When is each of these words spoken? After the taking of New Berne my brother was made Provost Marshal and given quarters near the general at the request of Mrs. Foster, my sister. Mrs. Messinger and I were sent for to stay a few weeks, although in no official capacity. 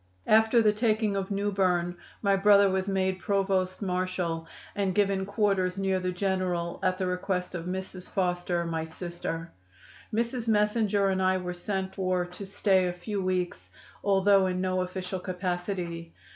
After 0.25 0.63
the 0.63 0.73
taking 0.73 1.15
of 1.15 1.29
New 1.29 1.51
Berne 1.51 1.95
my 2.23 2.35
brother 2.35 2.67
was 2.71 2.87
made 2.87 3.19
Provost 3.19 3.83
Marshal 3.83 4.47
and 4.75 4.95
given 4.95 5.27
quarters 5.27 5.77
near 5.77 5.99
the 5.99 6.11
general 6.11 6.79
at 6.81 6.97
the 6.97 7.05
request 7.05 7.53
of 7.53 7.65
Mrs. 7.67 8.09
Foster, 8.09 8.65
my 8.65 8.83
sister. 8.83 9.51
Mrs. 10.11 10.47
Messinger 10.47 11.09
and 11.09 11.21
I 11.21 11.37
were 11.37 11.53
sent 11.53 11.93
for 11.93 12.25
to 12.25 12.47
stay 12.47 12.87
a 12.87 12.93
few 12.93 13.21
weeks, 13.21 13.69
although 14.03 14.47
in 14.47 14.59
no 14.59 14.81
official 14.81 15.19
capacity. 15.19 16.15